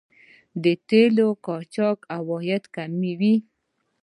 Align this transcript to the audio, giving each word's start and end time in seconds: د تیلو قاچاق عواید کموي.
د 0.63 0.65
تیلو 0.87 1.27
قاچاق 1.45 1.99
عواید 2.17 2.63
کموي. 2.75 3.35